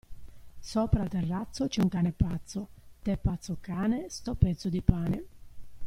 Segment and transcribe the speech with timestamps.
[0.61, 2.69] Sopra al terrazzo, c'è un cane pazzo,
[3.03, 5.25] te' pazzo cane, sto pezzo di pane.